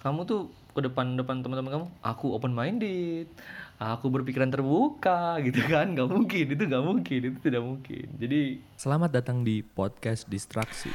[0.00, 3.28] kamu tuh ke depan depan teman-teman kamu aku open minded
[3.76, 9.12] aku berpikiran terbuka gitu kan nggak mungkin itu nggak mungkin itu tidak mungkin jadi Selamat
[9.12, 10.88] datang di podcast Distraksi.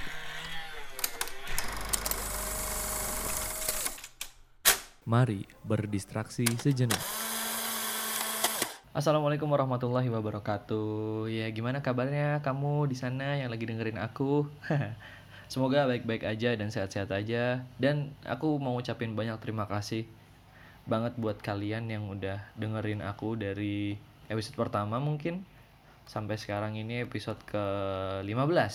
[5.05, 6.97] Mari berdistraksi sejenak.
[8.89, 11.29] Assalamualaikum warahmatullahi wabarakatuh.
[11.29, 14.49] Ya gimana kabarnya kamu di sana yang lagi dengerin aku?
[15.45, 17.63] Semoga baik-baik aja dan sehat-sehat aja.
[17.77, 20.09] Dan aku mau ucapin banyak terima kasih
[20.85, 23.97] banget buat kalian yang udah dengerin aku dari
[24.29, 25.41] episode pertama mungkin
[26.05, 28.73] sampai sekarang ini episode ke-15.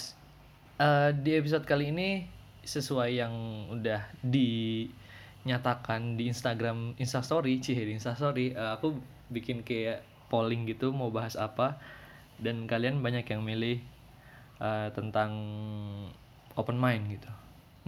[0.80, 2.26] Eh, di episode kali ini
[2.66, 3.34] sesuai yang
[3.70, 8.98] udah dinyatakan di Instagram Instastory, cie di Instastory, eh, aku
[9.30, 11.78] bikin kayak polling gitu mau bahas apa
[12.42, 13.78] dan kalian banyak yang milih
[14.60, 15.30] eh, tentang
[16.60, 17.30] open mind gitu.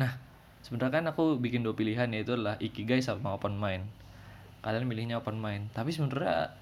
[0.00, 0.16] Nah,
[0.64, 3.84] sebenarnya kan aku bikin dua pilihan yaitu adalah ikigai sama open mind.
[4.64, 6.54] Kalian milihnya open mind, tapi sebenarnya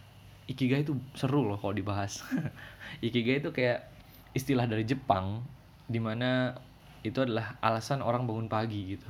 [0.51, 2.27] ikigai itu seru loh kalau dibahas.
[3.07, 3.87] ikigai itu kayak
[4.35, 5.47] istilah dari Jepang
[5.87, 6.59] di mana
[7.07, 9.09] itu adalah alasan orang bangun pagi gitu.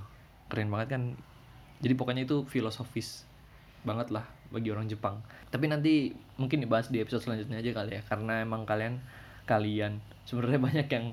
[0.52, 1.02] Keren banget kan?
[1.80, 3.24] Jadi pokoknya itu filosofis
[3.82, 5.22] banget lah bagi orang Jepang.
[5.48, 9.00] Tapi nanti mungkin dibahas di episode selanjutnya aja kali ya karena emang kalian
[9.48, 11.06] kalian sebenarnya banyak yang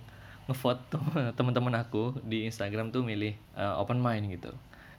[0.47, 1.03] ngevote tuh
[1.37, 4.51] teman-teman aku di Instagram tuh milih uh, open mind gitu.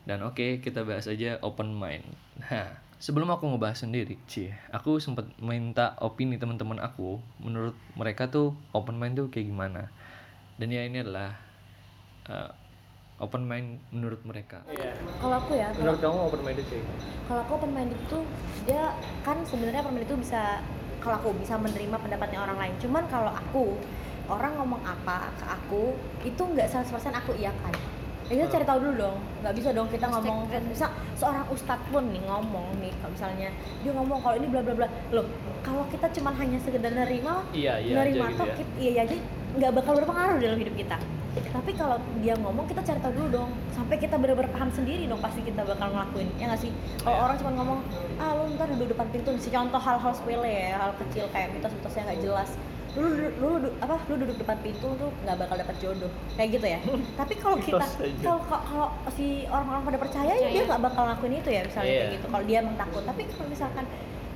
[0.09, 2.05] Dan oke, kita bahas aja open mind.
[2.41, 8.57] Nah, sebelum aku ngebahas sendiri, Cie, aku sempat minta opini teman-teman aku, menurut mereka tuh
[8.73, 9.93] open mind tuh kayak gimana.
[10.57, 11.37] Dan ya ini adalah
[12.33, 12.51] uh,
[13.19, 14.63] open mind menurut mereka.
[15.19, 16.79] kalau aku ya Menurut kamu open mind itu
[17.27, 18.19] kalau aku open minded itu
[18.65, 18.95] dia
[19.27, 20.63] kan sebenarnya open minded itu bisa
[21.03, 23.75] kalau aku bisa menerima pendapatnya orang lain cuman kalau aku
[24.29, 25.83] orang ngomong apa ke aku
[26.23, 26.85] itu nggak 100%
[27.15, 27.73] aku iakan.
[28.29, 30.53] Ya kita cari tahu dulu dong nggak bisa dong kita ngomong.
[30.69, 33.49] bisa seorang ustadz pun nih ngomong nih kalau misalnya
[33.81, 35.25] dia ngomong kalau ini bla bla bla loh
[35.65, 38.77] kalau kita cuman hanya sekedar nerima Iya, iya nerima aja gitu ya.
[38.77, 39.17] iya iya aja
[39.57, 40.97] nggak bakal berpengaruh dalam hidup kita.
[41.39, 43.51] Tapi kalau dia ngomong kita cari tahu dulu dong.
[43.73, 46.73] Sampai kita benar-benar paham sendiri dong pasti kita bakal ngelakuin ya nggak sih?
[47.01, 47.25] Kalau Iya.
[47.25, 47.79] orang cuma ngomong
[48.19, 51.95] ah lu ntar duduk depan pintu si contoh hal-hal sepele ya hal kecil kayak mitos-mitos
[51.95, 52.51] yang nggak jelas
[52.99, 56.49] lu, lu, lu, lu- apa lu duduk depan pintu tuh nggak bakal dapat jodoh kayak
[56.53, 56.81] gitu ya
[57.21, 57.85] tapi kalau kita
[58.19, 62.01] kalau kalau si orang-orang pada percaya, ya dia nggak bakal ngelakuin itu ya misalnya Iya.
[62.01, 63.85] kayak gitu kalau dia emang takut tapi kalau misalkan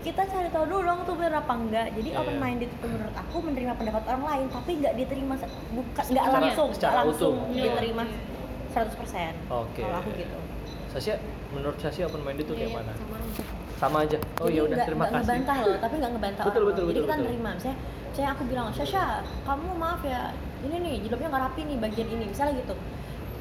[0.03, 2.21] kita cari tahu dulu dong tuh bener apa enggak jadi Iya.
[2.21, 5.35] open minded itu menurut aku menerima pendapat orang lain tapi nggak diterima
[5.71, 7.53] bukan nggak langsung secara nggak langsung utuh.
[7.53, 7.63] Iya.
[7.69, 8.03] diterima
[8.73, 9.81] 100% Oke.
[9.81, 10.39] kalau aku gitu
[10.89, 11.17] Sasya,
[11.51, 12.93] menurut Sasya open mind itu kayak Iya, mana?
[12.95, 13.17] sama.
[13.83, 14.15] Sama aja.
[14.39, 15.27] Oh ya udah terima nggak kasih.
[15.27, 17.27] ngebantah loh tapi nggak ngebantah Betul, orang betul, jadi betul, kita betul.
[17.27, 17.79] nerima misalnya
[18.13, 19.05] saya aku bilang Sasha
[19.43, 20.21] kamu maaf ya
[20.63, 22.75] ini nih jilbabnya nggak rapi nih bagian ini misalnya gitu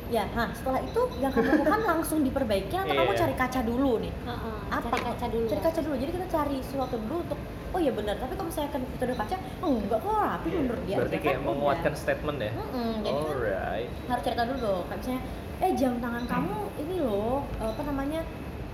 [0.09, 3.19] ya nah setelah itu yang kamu lakukan langsung diperbaiki atau kamu Iya.
[3.22, 6.58] cari kaca dulu nih Heeh, apa cari kaca dulu cari kaca dulu jadi kita cari
[6.62, 7.40] sesuatu dulu untuk
[7.72, 10.96] oh iya benar tapi kalau misalnya kan kita udah kaca enggak kok rapi menurut dia
[10.97, 12.02] Berarti kayak kan menguatkan udah.
[12.02, 12.52] statement ya.
[12.52, 13.90] Mm-mm, jadi kan Alright.
[14.09, 15.22] harus cerita dulu dong kayak misalnya
[15.62, 18.22] eh jam tangan kamu ini loh apa namanya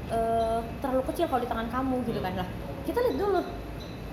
[0.10, 2.34] eh, terlalu kecil kalau di tangan kamu gitu kan.
[2.36, 2.48] Lah
[2.84, 3.42] kita lihat dulu.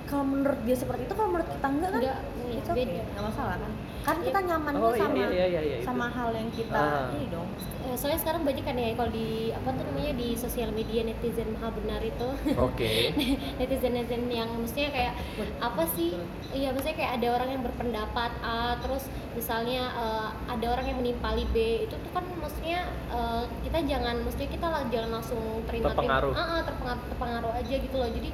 [0.04, 1.98] Kalau menurut dia seperti itu kalau menurut kita enggak kan?
[1.98, 3.02] Enggak, iya, it's okay, beda.
[3.08, 3.72] nggak masalah kan?
[4.04, 5.86] Kan kita nyamannya Oh, iya, sama iya, iya, iya, iya, itu.
[5.88, 7.08] sama hal yang kita Ah.
[7.08, 7.48] ini dong.
[7.80, 11.48] Eh, soalnya sekarang banyak kan ya kalau di apa tuh namanya di sosial media netizen
[11.52, 12.28] maha benar itu.
[12.54, 13.16] Oke.
[13.58, 15.12] netizen netizen yang maksudnya kayak
[15.58, 16.20] apa sih?
[16.52, 21.48] Iya maksudnya kayak ada orang yang berpendapat A terus misalnya eh, ada orang yang menimpali
[21.48, 21.56] B.
[21.88, 23.44] Itu tuh kan maksudnya eh,
[23.74, 26.30] kita jangan maksudnya kita lah jangan langsung terima Terpengaruh.
[26.30, 28.06] terima, Ah, ah, terpengaruh terpengaruh aja gitu loh.
[28.06, 28.28] Jadi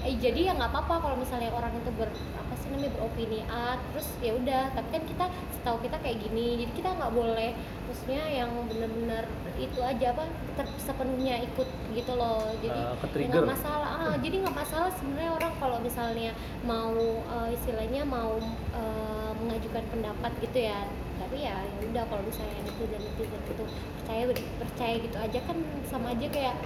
[0.00, 3.76] eh, jadi ya nggak apa-apa kalau misalnya orang itu ber apa sih namanya beropini A
[3.92, 4.72] terus ya udah.
[4.72, 6.64] Tapi kan kita setahu kita kayak gini.
[6.64, 7.52] Jadi kita nggak boleh
[7.84, 9.24] maksudnya yang benar-benar
[9.56, 10.24] itu aja apa
[10.56, 12.48] ter- sepenuhnya ikut gitu loh.
[12.64, 13.88] Jadi Eh, ya nggak masalah.
[14.00, 16.32] Ah, jadi nggak masalah sebenarnya orang kalau misalnya
[16.64, 18.40] mau eh, istilahnya mau
[18.72, 19.05] eh,
[19.40, 20.88] mengajukan pendapat gitu ya.
[21.16, 23.64] Tapi ya ya udah kalau misalnya netizen netizen itu
[24.00, 24.22] percaya
[24.60, 25.56] percaya gitu aja kan
[25.88, 26.56] sama aja kayak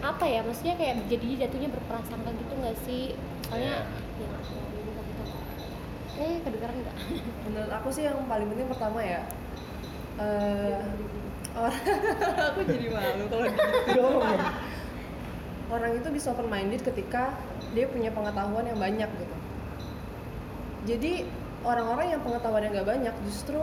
[0.00, 3.02] apa ya maksudnya kayak jadi jatuhnya berprasangka gitu nggak sih?
[3.48, 3.86] Soalnya
[4.18, 5.22] ya nggak tahu juga gitu.
[6.20, 6.96] Eh kedengeran nggak?
[7.48, 9.22] Menurut aku sih yang paling penting pertama ya
[10.20, 10.78] eh
[11.56, 11.76] orang
[12.52, 14.04] aku jadi malu kalau gitu.
[15.70, 17.38] Orang itu bisa open minded ketika
[17.72, 19.36] dia punya pengetahuan yang banyak gitu.
[20.90, 21.12] Jadi
[21.64, 23.60] orang-orang yang pengetahuannya nggak banyak justru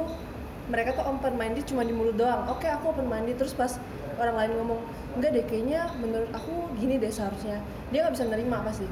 [0.67, 2.43] mereka tuh open minded cuma di mulut doang.
[2.51, 3.79] Oke aku open minded terus pas
[4.19, 4.79] orang lain ngomong
[5.15, 7.63] enggak deh kayaknya menurut aku gini deh seharusnya.
[7.89, 8.85] Dia nggak bisa nerima pasti.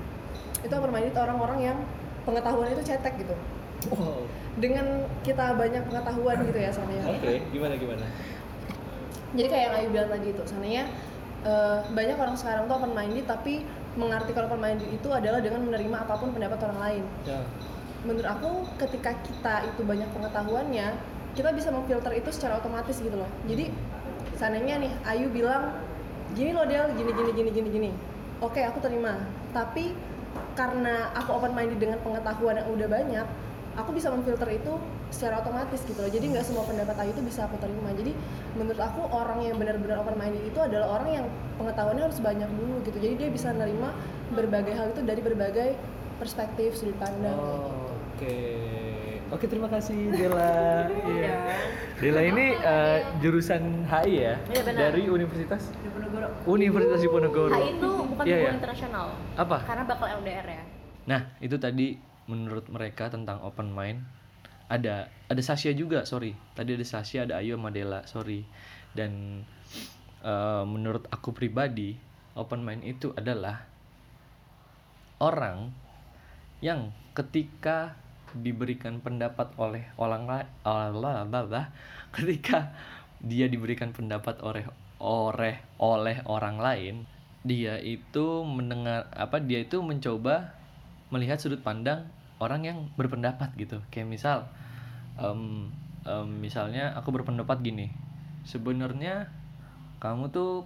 [0.63, 1.77] Itu open minded orang-orang yang
[2.23, 3.35] pengetahuannya itu cetek gitu.
[3.91, 4.25] Wow.
[4.57, 8.05] dengan kita banyak pengetahuan gitu ya seandainya Oke, gimana gimana?
[9.35, 10.83] jadi kayak yang Ayu bilang tadi itu seandainya
[11.45, 13.61] eh, banyak orang sekarang tuh open minded tapi
[13.93, 17.03] mengartikan open minded itu adalah dengan menerima apa pun pendapat orang lain.
[17.29, 17.45] Ya
[18.05, 20.93] menurut aku ketika kita itu banyak pengetahuannya
[21.35, 23.27] kita bisa memfilter itu secara otomatis gitu loh.
[23.49, 23.67] Jadi
[24.39, 25.75] seandainya nih Ayu bilang
[26.37, 27.91] gini loh Del gini gini gini gini gini.
[28.39, 29.19] Oke aku terima.
[29.51, 29.91] Tapi
[30.55, 33.27] karena aku open minded dengan pengetahuan yang udah banyak
[33.75, 34.79] aku bisa memfilter itu
[35.11, 36.07] secara otomatis gitu loh.
[36.07, 37.91] Jadi nggak semua pendapat Ayu itu bisa aku terima.
[37.91, 38.15] Jadi
[38.55, 41.25] menurut aku orang yang benar-benar open minded itu adalah orang yang
[41.59, 42.97] pengetahuannya harus banyak dulu gitu.
[43.03, 43.91] Jadi dia bisa nerima
[44.31, 45.69] berbagai hal itu dari berbagai
[46.15, 47.84] perspektif sudut pandang kayak gitu.
[48.15, 48.37] Oke.
[49.27, 50.87] Oke, terima kasih Dela.
[51.11, 51.35] Iya.
[51.99, 54.35] Dela ini eh, jurusan HI ya?
[54.47, 54.79] Iya, benar.
[54.87, 56.27] Dari Universitas Diponegoro.
[56.47, 57.59] Universitas Diponegoro.
[57.59, 58.59] HI itu bukan Iya, hubungan iya.
[58.63, 59.57] internasional Apa?
[59.67, 60.63] karena bakal LDR ya
[61.11, 61.99] Nah, itu tadi
[62.31, 63.99] menurut mereka tentang open mind.
[64.71, 66.39] Ada ada Sasha juga, sorry.
[66.55, 68.47] Tadi ada Sasha, ada Ayu sama Dela, sorry.
[68.95, 69.43] Dan
[70.23, 71.99] eh, menurut aku pribadi,
[72.39, 73.67] open mind itu adalah
[75.19, 75.75] orang
[76.63, 77.95] yang ketika
[78.33, 81.29] diberikan pendapat oleh orang lain Allah
[82.15, 82.73] ketika
[83.21, 84.65] dia diberikan pendapat oleh
[84.99, 86.95] oleh oleh orang lain
[87.45, 90.57] dia itu mendengar apa dia itu mencoba
[91.13, 92.09] melihat sudut pandang
[92.41, 93.79] orang yang berpendapat gitu.
[93.93, 94.37] Kayak misal
[95.21, 95.69] em,
[96.03, 97.93] em, misalnya aku berpendapat gini
[98.45, 99.29] sebenarnya
[100.01, 100.65] kamu tuh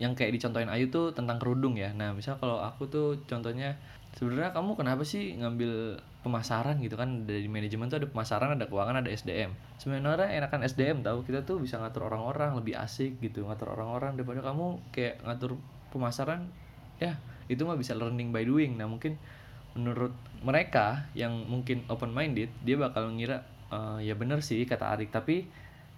[0.00, 1.92] yang kayak dicontohin Ayu tuh tentang kerudung ya.
[1.92, 3.76] Nah misal kalau aku tuh contohnya
[4.16, 9.00] sebenarnya kamu kenapa sih ngambil pemasaran gitu kan dari manajemen tuh ada pemasaran ada keuangan
[9.00, 13.72] ada SDM sebenarnya enakan SDM tahu kita tuh bisa ngatur orang-orang lebih asik gitu ngatur
[13.72, 15.56] orang-orang daripada kamu kayak ngatur
[15.88, 16.52] pemasaran
[17.00, 17.16] ya
[17.50, 18.78] itu mah bisa learning by doing.
[18.78, 19.18] Nah mungkin
[19.74, 20.14] menurut
[20.46, 23.42] mereka yang mungkin open minded dia bakal ngira
[23.74, 25.10] "Eh, ya bener sih kata Arik.
[25.10, 25.42] Tapi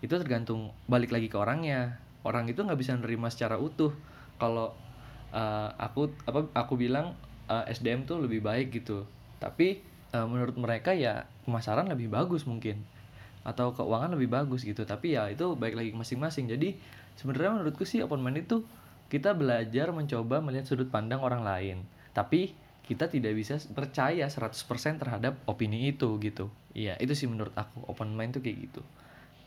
[0.01, 2.01] itu tergantung balik lagi ke orangnya.
[2.25, 3.93] Orang itu nggak bisa nerima secara utuh.
[4.41, 4.73] Kalau
[5.37, 7.13] eh, aku apa aku bilang
[7.53, 9.05] eh, SDM tuh lebih baik gitu.
[9.37, 12.85] Tapi eh, menurut mereka ya pemasaran lebih bagus mungkin.
[13.43, 14.87] Atau keuangan lebih bagus gitu.
[14.87, 16.47] Tapi ya itu baik lagi masing-masing.
[16.53, 16.79] Jadi
[17.19, 18.63] sebenarnya menurutku sih open mind itu
[19.11, 21.85] kita belajar mencoba melihat sudut pandang orang lain.
[22.17, 24.53] Tapi kita tidak bisa percaya 100%
[25.01, 26.53] terhadap opini itu gitu.
[26.77, 27.85] Iya itu sih menurut aku.
[27.89, 28.83] Open mind tuh kayak gitu.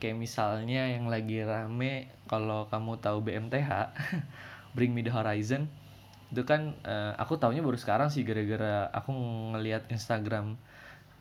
[0.01, 3.69] Kayak misalnya yang lagi rame kalau kamu tahu BMTH
[4.75, 5.71] Bring Me the Horizon
[6.36, 9.16] itu kan eh, aku taunya baru sekarang sih gara-gara aku
[9.56, 10.60] ngelihat Instagram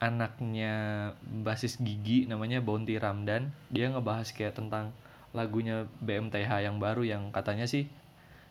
[0.03, 0.75] anaknya
[1.23, 4.91] basis gigi namanya Bounty Ramdan dia ngebahas kayak tentang
[5.31, 7.87] lagunya BMTH yang baru yang katanya sih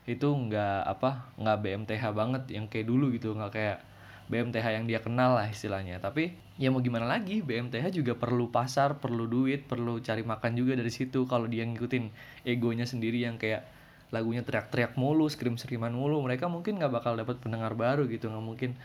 [0.08, 3.78] itu nggak apa nggak BMTH banget yang kayak dulu gitu nggak kayak
[4.24, 6.00] BMTH yang dia kenal lah istilahnya.
[6.00, 10.80] Tapi ya mau gimana lagi BMTH juga perlu pasar perlu duit perlu cari makan juga
[10.80, 12.14] dari situ kalau dia ngikutin
[12.48, 13.66] egonya sendiri yang kayak
[14.14, 18.78] lagunya teriak-teriak mulu scream-screaman mulu mereka mungkin nggak bakal dapat pendengar baru gitu nggak mungkin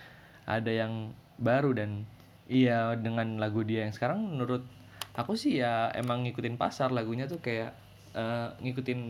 [0.48, 1.76] ada yang baru.
[1.76, 2.08] Dan
[2.48, 4.64] iya dengan lagu dia yang sekarang menurut
[5.12, 7.76] aku sih ya emang ngikutin pasar lagunya tuh kayak
[8.16, 9.00] eh, ngikutin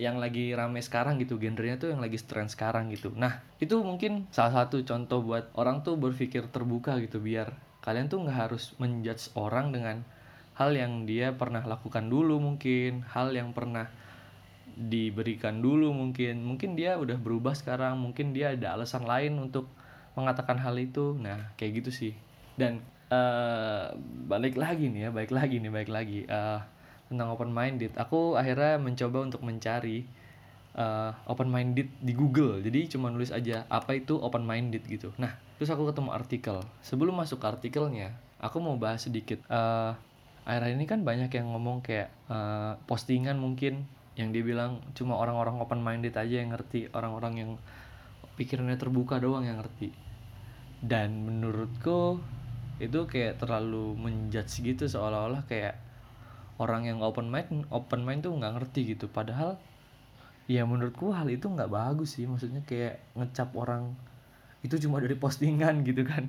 [0.00, 3.12] yang lagi rame sekarang gitu genrenya tuh yang lagi tren sekarang gitu.
[3.12, 7.52] Nah itu mungkin salah satu contoh buat orang tuh berpikir terbuka gitu biar
[7.84, 10.00] kalian tuh nggak harus menjudge orang dengan
[10.56, 13.90] hal yang dia pernah lakukan dulu mungkin hal yang pernah
[14.76, 16.42] diberikan dulu mungkin.
[16.42, 19.68] Mungkin dia udah berubah sekarang mungkin dia ada alasan lain untuk
[20.18, 21.16] mengatakan hal itu.
[21.16, 22.12] Nah kayak gitu sih.
[22.56, 23.84] Dan eh
[24.26, 26.60] balik lagi nih ya balik lagi nih balik lagi eh
[27.12, 30.08] tentang open minded aku akhirnya mencoba untuk mencari
[30.72, 32.64] eh open minded di Google.
[32.64, 35.12] Jadi cuma nulis aja apa itu open minded gitu.
[35.20, 36.56] Nah terus aku ketemu artikel.
[36.80, 39.92] Sebelum masuk ke artikelnya aku mau bahas sedikit eh
[40.42, 45.56] akhir ini kan banyak yang ngomong kayak eh, postingan mungkin yang dia bilang cuma orang-orang
[45.64, 47.50] open minded aja yang ngerti orang-orang yang
[48.36, 49.92] pikirannya terbuka doang yang ngerti.
[50.82, 52.20] Dan menurutku
[52.82, 55.78] itu kayak terlalu menjudge gitu seolah-olah kayak
[56.58, 59.08] orang yang open mind open mind tuh nggak ngerti gitu.
[59.08, 59.56] Padahal
[60.50, 62.28] ya menurutku hal itu nggak bagus sih.
[62.28, 63.96] Maksudnya kayak ngecap orang
[64.60, 66.28] itu cuma dari postingan gitu kan.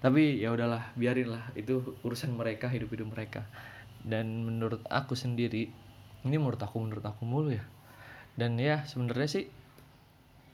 [0.00, 1.52] Tapi ya udahlah biarin lah.
[1.52, 3.44] Itu urusan mereka hidup hidup mereka.
[4.00, 5.68] Dan menurut aku sendiri
[6.26, 7.64] ini menurut aku menurut aku mulu ya.
[8.36, 9.44] Dan ya sebenarnya sih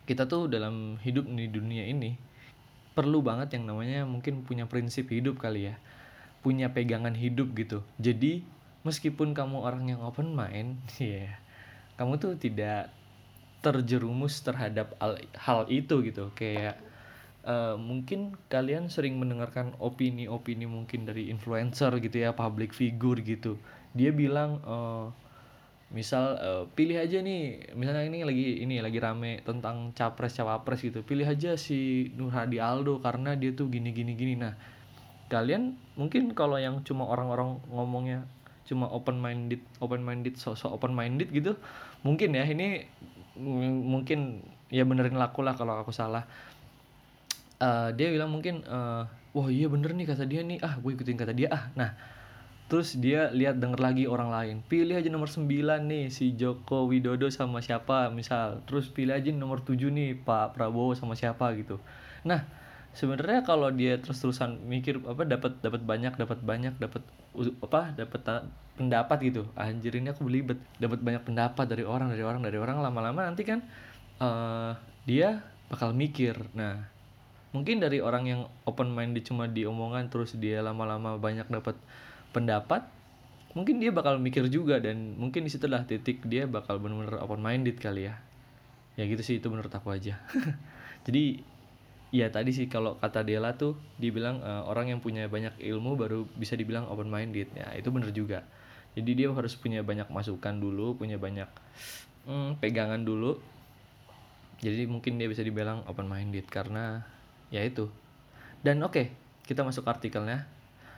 [0.06, 2.14] kita tuh dalam hidup di dunia ini
[2.94, 5.76] perlu banget yang namanya mungkin punya prinsip hidup kali ya.
[6.40, 7.82] Punya pegangan hidup gitu.
[7.98, 8.46] Jadi
[8.86, 11.42] meskipun kamu orang yang open mind ya
[11.96, 12.92] kamu tuh tidak
[13.64, 16.30] terjerumus terhadap hal, hal itu gitu.
[16.36, 16.78] Kayak
[17.42, 23.56] eh, mungkin kalian sering mendengarkan opini-opini mungkin dari influencer gitu ya public figure gitu.
[23.96, 25.06] Dia bilang eh,
[25.86, 31.06] misal eh, pilih aja nih misalnya ini lagi ini lagi rame tentang capres cawapres gitu
[31.06, 34.34] pilih aja si Nur Hadi Aldo karena dia tuh gini gini gini.
[34.34, 34.58] Nah
[35.30, 38.26] kalian mungkin kalau yang cuma orang-orang ngomongnya
[38.66, 41.54] cuma open minded open minded sosok open minded gitu
[42.02, 42.82] mungkin ya ini
[43.62, 44.42] mungkin
[44.74, 46.26] ya benerin laku lah kalau aku salah.
[47.56, 50.58] Eh, dia bilang mungkin eh, wah iya bener nih kata dia nih.
[50.66, 51.48] Ah gue ikutin kata dia.
[51.54, 51.94] Ah nah
[52.66, 55.46] terus dia lihat denger lagi orang lain pilih aja nomor 9
[55.86, 58.10] nih si Joko Widodo sama siapa?
[58.10, 61.54] Misal terus pilih aja nomor 7 nih Pak Prabowo sama siapa?
[61.54, 61.78] Gitu.
[62.26, 62.42] Nah
[62.96, 67.06] sebenarnya kalau dia terus-terusan mikir apa dapat dapat banyak dapat banyak dapat
[67.62, 68.20] apa dapat
[68.74, 69.42] pendapat gitu.
[69.54, 70.58] Anjir ini aku belibet.
[70.82, 72.82] Dapat banyak pendapat dari orang dari orang dari orang.
[72.82, 73.62] Lama-lama nanti kan
[74.18, 74.72] eh
[75.06, 75.38] dia
[75.70, 76.34] bakal mikir.
[76.58, 76.82] Nah
[77.54, 81.78] mungkin dari orang yang open minded cuma di omongan terus dia lama-lama banyak dapat
[82.34, 82.86] pendapat
[83.56, 87.80] mungkin dia bakal mikir juga dan mungkin di situlah titik dia bakal benar-benar open minded
[87.80, 88.20] kali ya.
[89.00, 90.20] Ya gitu sih itu menurut aku aja.
[91.08, 91.40] Jadi
[92.12, 96.28] ya tadi sih kalau kata Dela tuh dibilang eh, orang yang punya banyak ilmu baru
[96.36, 98.44] bisa dibilang open minded ya itu bener juga.
[98.96, 101.48] Jadi dia harus punya banyak masukan dulu punya banyak
[102.28, 103.40] hmm, pegangan dulu.
[104.60, 107.04] Jadi mungkin dia bisa dibilang open minded karena
[107.48, 107.88] ya itu.
[108.60, 109.12] Dan oke
[109.48, 110.55] kita masuk artikelnya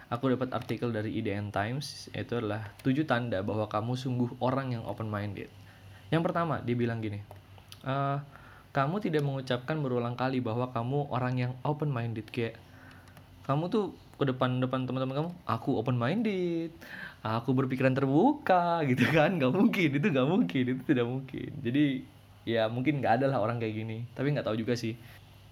[0.08, 4.84] aku dapat artikel dari IDN Times itu adalah tujuh tanda bahwa kamu sungguh orang yang
[4.88, 5.48] open minded
[6.08, 7.20] yang pertama dia bilang gini
[7.84, 8.18] "Eh,
[8.72, 12.56] kamu tidak mengucapkan berulang kali bahwa kamu orang yang open minded kayak
[13.44, 16.74] kamu tuh ke depan depan teman-teman kamu aku open minded
[17.22, 19.38] aku berpikiran terbuka gitu kan.
[19.38, 21.50] Nggak mungkin itu nggak mungkin itu tidak mungkin.
[21.62, 21.84] Jadi
[22.48, 23.98] ya mungkin nggak ada lah orang kayak gini.
[24.14, 24.94] Tapi nggak tahu juga sih.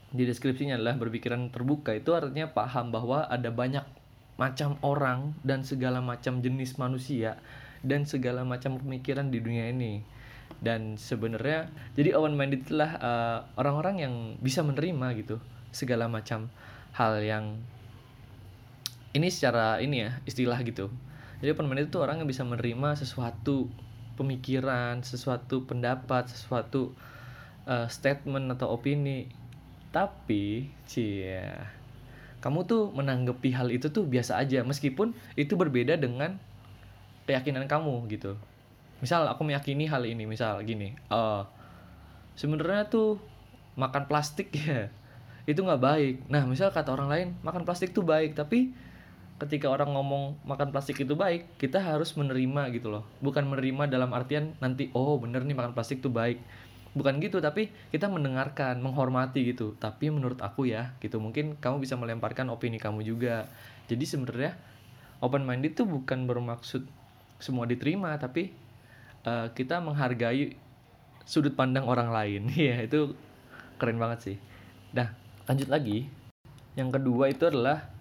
[0.06, 3.82] Di deskripsinya adalah berpikiran terbuka itu artinya paham bahwa ada banyak
[4.36, 7.40] macam orang dan segala macam jenis manusia
[7.80, 10.04] dan segala macam pemikiran di dunia ini.
[10.56, 15.36] Dan sebenarnya jadi open minded itulah eh, orang-orang yang bisa menerima gitu
[15.74, 16.48] segala macam
[16.96, 17.60] hal yang
[19.12, 20.88] ini secara ini ya istilah gitu.
[21.40, 23.68] Jadi open minded itu orang yang bisa menerima sesuatu
[24.16, 26.96] pemikiran sesuatu pendapat sesuatu
[27.68, 29.28] eh, statement atau opini.
[29.92, 31.75] Tapi cia
[32.46, 36.38] kamu tuh menanggapi hal itu tuh biasa aja meskipun itu berbeda dengan
[37.26, 38.38] keyakinan kamu gitu.
[39.02, 41.42] Misal aku meyakini hal ini misal gini eh
[42.38, 43.18] sebenarnya tuh
[43.74, 44.86] makan plastik ya
[45.50, 46.14] itu nggak baik.
[46.30, 48.70] Nah misal kata orang lain makan plastik tuh baik tapi
[49.42, 53.02] ketika orang ngomong makan plastik itu baik kita harus menerima gitu loh.
[53.26, 56.38] Bukan menerima dalam artian nanti oh bener nih makan plastik tuh baik
[56.96, 59.76] bukan gitu tapi kita mendengarkan menghormati gitu.
[59.76, 61.20] Tapi menurut aku ya gitu.
[61.20, 63.52] Mungkin kamu bisa melemparkan opini kamu juga.
[63.86, 64.56] Jadi sebenarnya
[65.20, 66.88] open minded tuh bukan bermaksud
[67.36, 68.56] semua diterima tapi
[69.28, 70.56] eh, kita menghargai
[71.28, 72.48] sudut pandang orang lain.
[72.56, 73.12] Ya itu
[73.76, 74.36] keren banget sih.
[74.96, 75.12] Nah
[75.44, 76.08] lanjut lagi.
[76.76, 77.96] Yang kedua itu adalah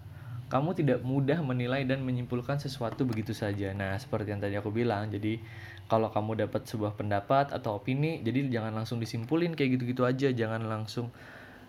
[0.46, 3.74] kamu tidak mudah menilai dan menyimpulkan sesuatu begitu saja.
[3.74, 5.42] Nah, seperti yang tadi aku bilang, jadi
[5.86, 10.66] kalau kamu dapat sebuah pendapat atau opini, jadi jangan langsung disimpulin kayak gitu-gitu aja, jangan
[10.66, 11.10] langsung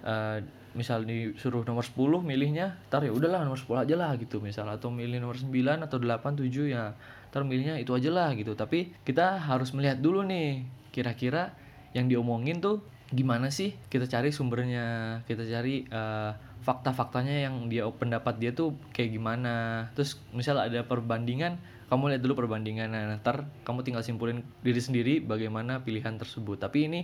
[0.05, 0.41] eh,
[0.77, 4.93] misal disuruh nomor 10 milihnya, ntar ya udahlah nomor 10 aja lah gitu misal atau
[4.93, 5.50] milih nomor 9
[5.86, 6.93] atau 8 7 ya.
[7.33, 8.53] Ntar milihnya itu aja lah gitu.
[8.53, 11.53] Tapi kita harus melihat dulu nih, kira-kira
[11.93, 13.74] yang diomongin tuh gimana sih?
[13.89, 16.31] Kita cari sumbernya, kita cari eh,
[16.67, 21.55] fakta-faktanya yang dia pendapat dia tuh kayak gimana terus misal ada perbandingan
[21.88, 22.91] kamu lihat dulu perbandingan.
[22.91, 26.60] Nah ntar kamu tinggal simpulin diri sendiri bagaimana pilihan tersebut.
[26.60, 27.00] Tapi ini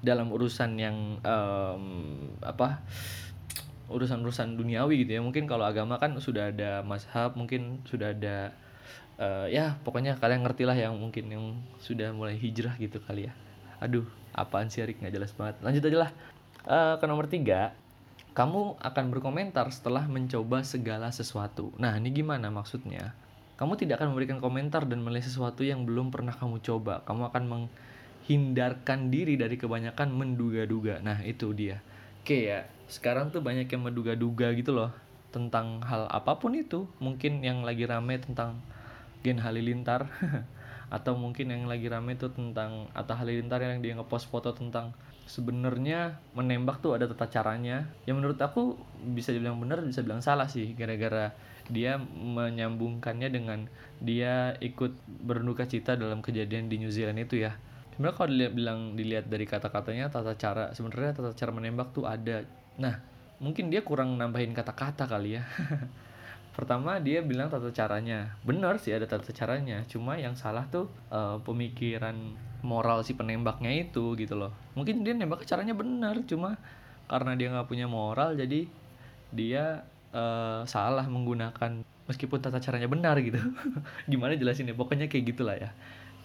[0.00, 1.84] dalam urusan yang em,
[2.44, 2.84] apa
[3.88, 5.20] urusan-urusan duniawi gitu ya.
[5.24, 8.52] Mungkin kalau agama kan sudah ada mazhab mungkin sudah ada
[9.16, 11.44] eh, ya pokoknya kalian ngerti lah yang mungkin yang
[11.80, 13.32] sudah mulai hijrah gitu kali ya.
[13.80, 14.04] Aduh
[14.36, 15.00] apaan sih Arik?
[15.00, 15.56] Nggak jelas banget.
[15.64, 16.10] Lanjut aja lah.
[16.68, 17.72] Eh, ke nomor tiga.
[18.30, 21.74] Kamu akan berkomentar setelah mencoba segala sesuatu.
[21.82, 23.10] Nah, ini gimana maksudnya?
[23.60, 27.04] Kamu tidak akan memberikan komentar dan melihat sesuatu yang belum pernah kamu coba.
[27.04, 31.04] Kamu akan menghindarkan diri dari kebanyakan menduga-duga.
[31.04, 31.84] Nah, itu dia.
[32.24, 34.96] Oke ya, sekarang tuh banyak yang menduga-duga gitu loh
[35.28, 36.88] tentang hal apa pun itu.
[37.04, 38.64] Mungkin yang lagi rame tentang
[39.20, 40.08] Gen Halilintar
[40.90, 44.90] atau mungkin yang lagi rame tuh tentang Atta Halilintar yang dia ngepost foto tentang
[45.30, 47.86] sebenarnya menembak tuh ada tata caranya.
[48.10, 48.74] Yang menurut aku
[49.14, 50.74] bisa dibilang benar bisa bilang salah sih.
[50.74, 51.30] Gara-gara
[51.70, 53.70] dia menyambungkannya dengan
[54.02, 57.54] dia ikut berduka cita dalam kejadian di New Zealand itu ya.
[57.94, 62.42] Sebenarnya kalau dilihat bilang dilihat dari kata-katanya tata cara sebenarnya tata cara menembak tuh ada.
[62.82, 62.98] Nah
[63.40, 65.48] mungkin dia kurang nambahin kata-kata kali ya
[66.60, 68.36] pertama dia bilang tata caranya.
[68.44, 69.80] Benar sih ada tata caranya.
[69.88, 72.12] Cuma yang salah tuh eh, pemikiran
[72.60, 74.52] moral si penembaknya itu gitu loh.
[74.76, 76.60] Mungkin dia nembak caranya benar cuma
[77.08, 78.68] karena dia nggak punya moral jadi
[79.32, 83.40] dia eh, salah menggunakan meskipun tata caranya benar gitu.
[84.12, 84.76] Gimana jelasinnya?
[84.76, 85.72] Pokoknya kayak gitulah ya.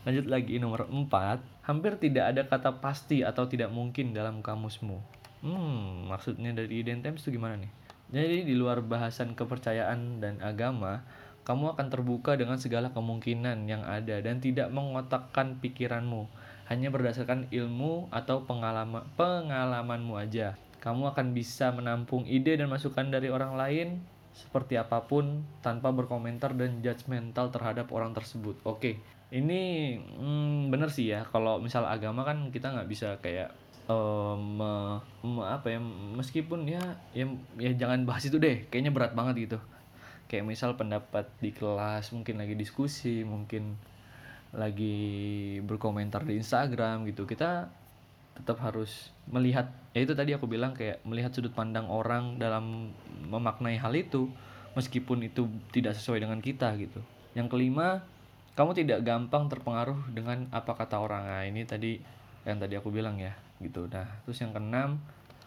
[0.04, 5.00] Lanjut lagi nomor 4 hampir tidak ada kata pasti atau tidak mungkin dalam kamusmu.
[5.40, 11.06] Hmm maksudnya dari Identims itu gimana nih jadi di luar bahasan kepercayaan dan agama
[11.46, 16.26] kamu akan terbuka dengan segala kemungkinan yang ada dan tidak mengotakkan pikiranmu
[16.66, 23.34] hanya berdasarkan ilmu atau pengalaman pengalamanmu aja kamu akan bisa menampung ide dan masukan dari
[23.34, 28.60] orang lain seperti apa pun tanpa berkomentar dan judgmental terhadap orang tersebut.
[28.68, 29.00] Oke,
[29.32, 31.24] ini hmm, bener sih ya.
[31.32, 33.56] Kalau misal agama kan kita nggak bisa kayak
[33.90, 35.80] me- me- apa ya
[36.18, 36.82] meskipun ya
[37.14, 37.30] ya
[37.62, 38.66] ya jangan bahas itu deh.
[38.74, 39.58] Kayaknya berat banget gitu.
[40.26, 43.78] Kayak misal pendapat di kelas mungkin lagi diskusi, mungkin
[44.56, 47.30] lagi berkomentar di Instagram gitu.
[47.30, 47.70] Kita
[48.36, 52.92] tetap harus melihat ya itu tadi aku bilang kayak melihat sudut pandang orang dalam
[53.32, 54.28] memaknai hal itu
[54.76, 57.00] meskipun itu tidak sesuai dengan kita gitu
[57.32, 58.04] yang kelima
[58.60, 62.04] kamu tidak gampang terpengaruh dengan apa kata orang nah ini tadi
[62.44, 63.88] yang tadi aku bilang ya gitu.
[63.92, 65.00] Nah terus yang keenam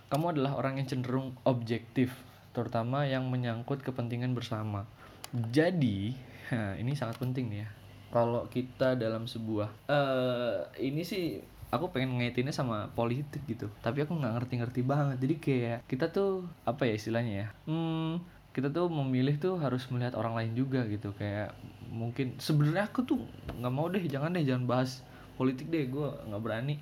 [0.09, 2.17] kamu adalah orang yang cenderung objektif
[2.57, 4.89] terutama yang menyangkut kepentingan bersama.
[5.33, 6.17] Jadi
[6.81, 7.69] ini sangat penting nih ya.
[8.09, 11.37] Kalau kita dalam sebuah eh ini sih
[11.69, 15.17] aku pengen ngaitinnya sama politik gitu tapi aku nggak ngerti-ngerti banget.
[15.21, 17.49] Jadi kayak kita tuh apa ya istilahnya ya?
[17.69, 21.15] Hmm kita tuh memilih tuh harus melihat orang lain juga gitu.
[21.15, 21.55] Kayak
[21.95, 23.23] mungkin sebenarnya aku tuh
[23.55, 25.05] nggak mau deh jangan deh jangan bahas
[25.39, 25.87] politik deh.
[25.87, 26.75] Gue nggak berani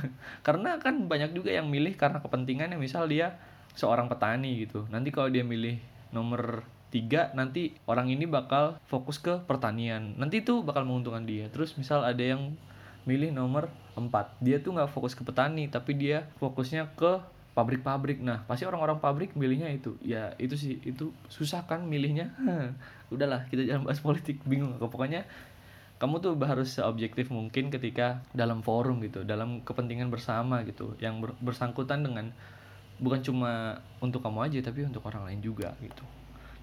[0.46, 2.78] karena kan banyak juga yang milih karena kepentingannya.
[2.78, 3.38] Misal dia
[3.72, 4.84] seorang petani gitu.
[4.92, 5.80] Nanti kalau dia milih
[6.12, 10.12] nomor tiga nanti orang ini bakal fokus ke pertanian.
[10.20, 11.48] Nanti itu bakal menguntungkan dia.
[11.48, 12.52] Terus misal ada yang
[13.02, 17.18] milih nomor 4 dia tuh nggak fokus ke petani tapi dia fokusnya ke
[17.52, 18.20] pabrik-pabrik.
[18.20, 19.96] Nah pasti orang-orang pabrik milihnya itu.
[20.04, 20.80] Ya itu sih.
[20.84, 22.32] Itu susah kan milihnya?
[23.12, 24.40] Udahlah kita jangan bahas politik.
[24.44, 24.76] Bingung.
[24.76, 25.24] Pokoknya
[26.02, 31.38] kamu tuh harus seobjektif mungkin ketika dalam forum gitu dalam kepentingan bersama gitu yang ber-
[31.38, 32.34] bersangkutan dengan
[32.98, 36.02] bukan cuma untuk kamu aja tapi untuk orang lain juga gitu.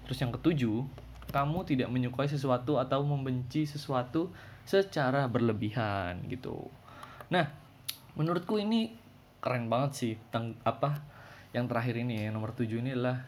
[0.04, 0.84] Terus yang ketujuh
[1.32, 4.28] kamu tidak menyukai sesuatu atau membenci sesuatu
[4.68, 6.68] secara berlebihan gitu.
[7.32, 7.48] Nah
[8.20, 8.92] menurutku ini
[9.40, 11.00] keren banget sih tentang apa
[11.56, 13.24] yang terakhir ini ya nomor tujuh ini adalah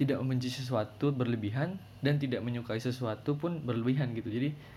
[0.00, 4.32] tidak membenci sesuatu berlebihan dan tidak menyukai sesuatu pun berlebihan gitu.
[4.32, 4.73] Jadi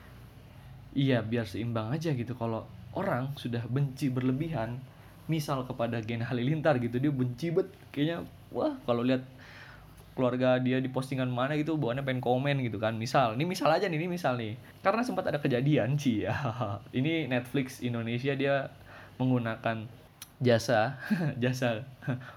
[0.97, 2.33] iya biar seimbang aja gitu.
[2.33, 2.65] Kalau
[2.97, 4.81] orang sudah benci berlebihan
[5.29, 9.21] misal kepada Gen Halilintar gitu dia benci bet kayaknya wah kalau lihat
[10.17, 12.97] keluarga dia di postingan mana gitu bawaannya pengen komen gitu kan.
[12.97, 14.57] Misal ini misal aja nih ini misal nih.
[14.81, 16.33] Karena sempat ada kejadian sih ya
[16.89, 18.73] ini Netflix Indonesia dia
[19.21, 19.85] menggunakan
[20.41, 20.97] jasa
[21.43, 21.85] jasa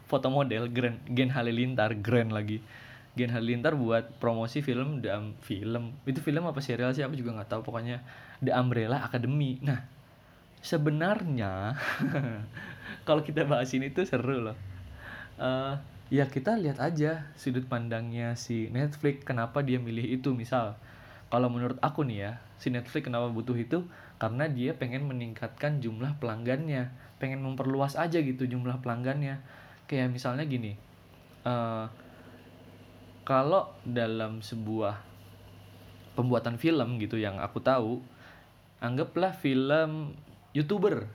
[0.08, 2.60] foto model Gen, Gen Halilintar Grand lagi
[3.18, 5.98] Gen Halilintar buat promosi film The Am- film.
[6.06, 7.02] Itu film apa serial sih?
[7.02, 7.62] Aku juga nggak tahu.
[7.66, 8.02] Pokoknya
[8.38, 9.58] The Umbrella Academy.
[9.66, 9.82] Nah
[10.60, 11.74] sebenarnya
[13.06, 14.56] kalau kita bahas ini tuh seru loh.
[15.40, 15.74] Eh,
[16.10, 20.30] ya kita lihat aja sudut pandangnya si Netflix kenapa dia milih itu.
[20.36, 20.78] Misal
[21.32, 23.82] kalau menurut aku nih ya si Netflix kenapa butuh itu?
[24.20, 26.92] Karena dia pengen meningkatkan jumlah pelanggannya.
[27.18, 29.42] Pengen memperluas aja gitu jumlah pelanggannya.
[29.90, 30.78] Kayak misalnya gini
[31.40, 31.86] eh
[33.24, 35.00] kalau dalam sebuah
[36.18, 38.02] pembuatan film gitu yang aku tahu
[38.82, 40.16] anggaplah film
[40.56, 41.06] youtuber.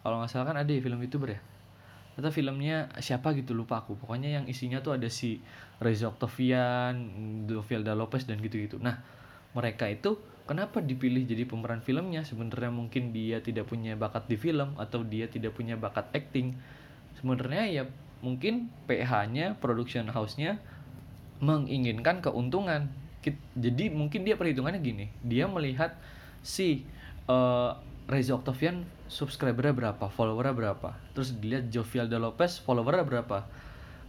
[0.00, 1.40] Kalau nggak salah kan ada ya film youtuber ya?
[2.16, 3.96] Atau filmnya siapa gitu lupa aku.
[4.00, 5.40] Pokoknya yang isinya tuh ada si
[5.78, 6.96] Reza Octavian,
[7.44, 8.80] Dovelda Lopez dan gitu-gitu.
[8.80, 9.00] Nah
[9.52, 10.16] mereka itu
[10.48, 12.24] kenapa dipilih jadi pemeran filmnya?
[12.24, 16.56] Sebenarnya mungkin dia tidak punya bakat di film atau dia tidak punya bakat acting.
[17.20, 17.82] Sebenarnya ya
[18.20, 20.60] mungkin PH-nya production house-nya
[21.40, 22.92] menginginkan keuntungan.
[23.56, 25.92] Jadi mungkin dia perhitungannya gini dia melihat
[26.40, 26.88] si
[27.28, 27.70] eh,
[28.08, 30.96] Reza Octavian subscribernya berapa followernya berapa.
[31.12, 33.38] Terus dilihat Jovialda Lopez followernya berapa.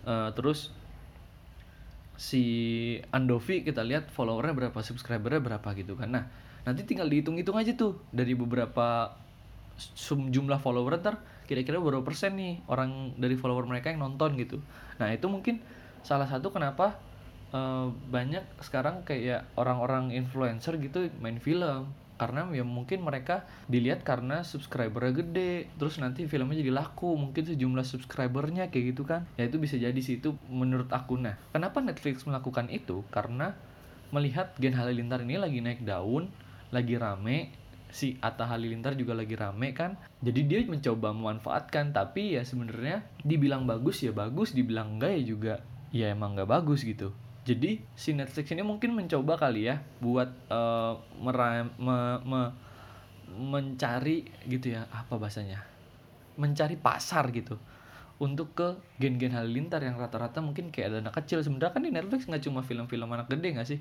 [0.08, 0.72] Eh, terus
[2.22, 2.44] si
[3.10, 6.14] Andovi kita lihat followernya berapa subscribernya berapa gitu kan.
[6.14, 6.24] Nah
[6.62, 9.18] nanti tinggal dihitung-hitung aja tuh dari beberapa
[10.08, 11.18] jumlah follower ntar
[11.50, 14.62] kira-kira berapa persen nih orang dari follower mereka yang nonton gitu.
[15.02, 15.60] Nah itu mungkin
[16.06, 17.02] salah satu kenapa
[17.52, 21.92] eh, banyak sekarang kayak orang-orang influencer gitu main film.
[22.22, 27.82] Karena ya mungkin mereka dilihat karena subscribernya gede terus nanti filmnya jadi laku mungkin sejumlah
[27.82, 29.26] subscribernya kayak gitu kan.
[29.42, 31.18] Ya itu bisa jadi sih itu menurut aku.
[31.18, 33.02] Nah kenapa Netflix melakukan itu?
[33.10, 33.58] Karena
[34.14, 36.30] melihat Gen Halilintar ini lagi naik daun
[36.70, 37.52] lagi rame
[37.92, 39.98] si Atta Halilintar juga lagi rame kan.
[40.22, 45.54] Jadi dia mencoba memanfaatkan tapi ya sebenarnya dibilang bagus ya bagus dibilang enggak ya juga
[45.92, 47.12] ya emang nggak bagus gitu
[47.42, 52.54] jadi si Netflix ini mungkin mencoba kali ya buat eh, mera- me- me-
[53.32, 55.64] mencari gitu ya apa bahasanya?
[56.38, 57.58] Mencari pasar gitu
[58.22, 61.42] untuk ke gen-gen halilintar yang rata-rata mungkin kayak ada anak kecil.
[61.42, 63.80] Sebenarnya kan di Netflix nggak cuma film-film anak gede nggak sih?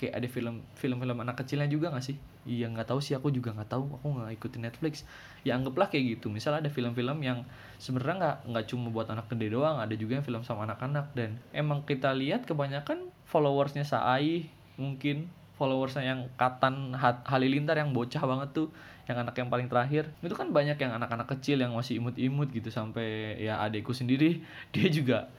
[0.00, 2.16] Kayak ada film film-film anak kecilnya juga nggak sih
[2.48, 3.84] iya nggak tahu sih aku juga nggak tahu.
[4.00, 5.06] Aku nggak ikutin Netflix.
[5.46, 6.30] Ya anggaplah kayak gitu.
[6.30, 7.46] Misal ada film-film yang
[7.78, 11.14] sebenarnya nggak nggak cuma buat anak gede doang ada juga yang film sama anak-anak.
[11.14, 14.50] Dan emang kita lihat kebanyakan followersnya Saai
[14.80, 18.68] mungkin followersnya yang Katan Ha- Halilintar yang bocah banget tuh
[19.06, 20.10] yang anak yang paling terakhir.
[20.22, 24.42] Itu kan banyak yang anak-anak kecil yang masih imut-imut gitu sampai ya adekku sendiri.
[24.74, 25.30] Dia juga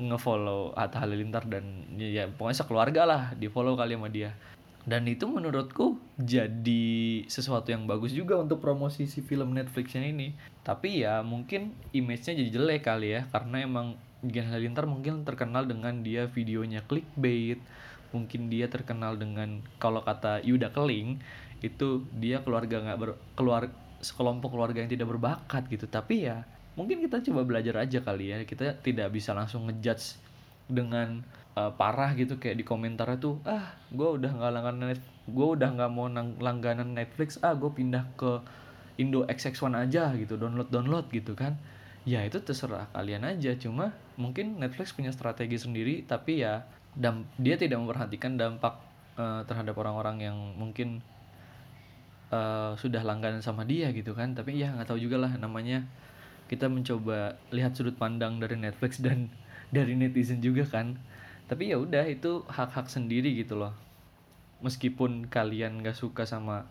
[0.00, 4.34] ngefollow Atta Halilintar dan ya, ya pokoknya sekeluarga lah di follow kali sama dia.
[4.82, 10.36] Dan itu menurutku jadi sesuatu yang bagus juga untuk promosi si film Netflixnya ini.
[10.60, 16.04] Tapi ya mungkin image-nya jadi jelek kali ya karena emang Gen Halilintar mungkin terkenal dengan
[16.04, 17.58] dia videonya clickbait.
[18.12, 21.16] Mungkin dia terkenal dengan kalau kata Yuda Keling
[21.64, 23.72] itu dia keluarga nggak ber keluar
[24.04, 25.88] sekelompok keluarga yang tidak berbakat gitu.
[25.88, 26.44] Tapi ya
[26.76, 28.38] mungkin kita coba belajar aja kali ya.
[28.44, 30.20] Kita tidak bisa langsung ngejudge
[30.68, 31.24] dengan
[31.56, 34.88] uh, parah gitu kayak di komentarnya tuh ah gue udah nggak langganan
[35.28, 38.40] gue udah nggak mau nang- langganan Netflix ah gue pindah ke
[39.00, 41.56] Indo XX1 aja gitu download download gitu kan.
[42.02, 46.66] Ya itu terserah kalian aja cuma mungkin Netflix punya strategi sendiri tapi ya
[47.40, 48.76] dia tidak memperhatikan dampak
[49.16, 51.00] uh, terhadap orang-orang yang mungkin
[52.28, 54.36] uh, sudah langganan sama dia gitu kan.
[54.36, 55.86] Tapi ya nggak tahu juga lah namanya
[56.52, 59.32] kita mencoba lihat sudut pandang dari Netflix dan
[59.76, 61.00] dari netizen juga kan
[61.52, 63.76] tapi ya udah itu hak-hak sendiri gitu loh.
[64.64, 66.64] Meskipun kalian nggak suka sama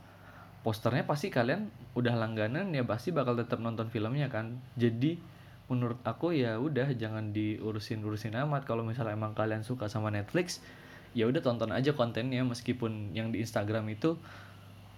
[0.66, 4.58] posternya pasti kalian udah langganan ya pasti bakal tetap nonton filmnya kan.
[4.82, 5.22] Jadi
[5.70, 8.66] menurut aku ya udah jangan diurusin urusin amat.
[8.66, 10.66] Kalau misalnya emang kalian suka sama Netflix
[11.14, 12.42] ya udah tonton aja kontennya.
[12.42, 14.18] Meskipun yang di Instagram itu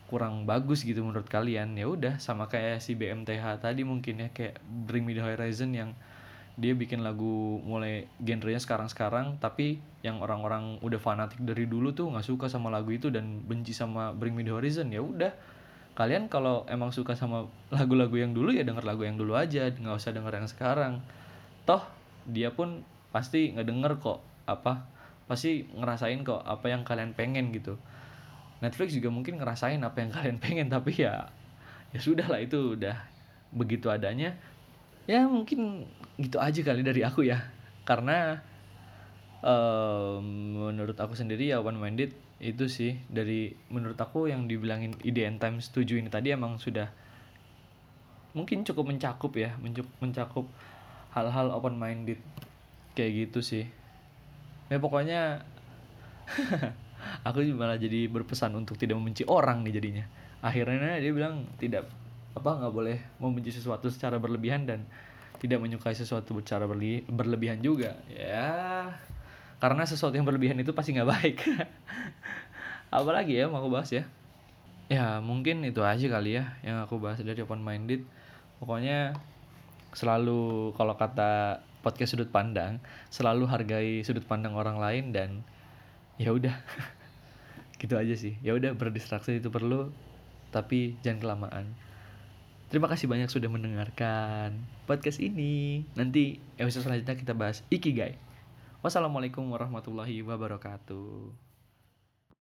[0.08, 2.24] kurang bagus gitu menurut kalian ya udah.
[2.24, 5.91] Sama kayak si BMTH tadi mungkin ya kayak Bring Me The Horizon yang
[6.53, 12.25] dia bikin lagu mulai genrenya sekarang-sekarang tapi yang orang-orang udah fanatik dari dulu tuh nggak
[12.25, 15.33] suka sama lagu itu dan benci sama Bring Me The Horizon ya udah.
[15.93, 19.97] Kalian kalau emang suka sama lagu-lagu yang dulu ya denger lagu yang dulu aja nggak
[19.97, 20.93] usah denger yang sekarang.
[21.65, 21.81] Toh
[22.29, 24.85] dia pun pasti ngedenger kok apa
[25.25, 27.81] pasti ngerasain kok apa yang kalian pengen gitu.
[28.61, 31.33] Netflix juga mungkin ngerasain apa yang kalian pengen tapi ya
[31.93, 32.97] ya sudah lah itu udah
[33.49, 34.37] begitu adanya.
[35.09, 37.41] Ya mungkin gitu aja kali dari aku ya.
[37.84, 38.39] Karena
[39.41, 42.99] em, menurut aku sendiri ya one minded itu sih.
[43.10, 46.89] Dari menurut aku yang dibilangin IDN Times 7 ini tadi emang sudah
[48.34, 49.54] mungkin cukup mencakup ya
[50.02, 50.49] mencakup
[51.13, 52.17] hal-hal open minded
[52.97, 53.65] kayak gitu sih.
[54.69, 55.45] Ya pokoknya
[57.28, 60.06] aku malah jadi berpesan untuk tidak membenci orang nih jadinya.
[60.43, 61.88] Akhirnya dia bilang tidak
[62.34, 64.89] apa nggak boleh membenci sesuatu secara berlebihan dan
[65.39, 68.89] tidak menyukai sesuatu secara berli- berlebihan juga ya.
[69.58, 71.38] Karena sesuatu yang berlebihan itu pasti nggak baik.
[72.98, 74.04] Apalagi ya mau aku bahas ya?
[74.91, 78.04] Ya mungkin itu aja kali ya yang aku bahas dari open minded
[78.60, 79.15] pokoknya
[79.96, 85.30] selalu kalau kata podcast sudut pandang selalu hargai sudut pandang orang lain dan
[86.19, 86.54] ya udah.
[87.82, 88.39] Gitu aja sih.
[88.39, 89.91] Ya udah berdistraksi itu perlu
[90.54, 91.65] tapi jangan kelamaan
[92.73, 95.86] terima kasih banyak sudah mendengarkan podcast ini.
[95.93, 98.17] Nanti episode selanjutnya kita bahas ikigai.
[98.81, 101.42] Wassalamualaikum warahmatullahi wabarakatuh